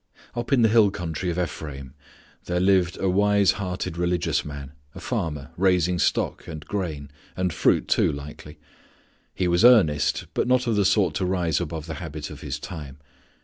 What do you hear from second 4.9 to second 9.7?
a farmer, raising stock, and grain; and fruit, too, likely. He was